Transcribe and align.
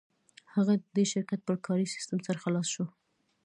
هغه 0.53 0.73
د 0.77 0.83
دې 0.95 1.05
شرکت 1.11 1.39
پر 1.47 1.55
کاري 1.65 1.85
سیسټم 1.93 2.19
سر 2.27 2.35
خلاص 2.43 2.67
شو 2.73 2.85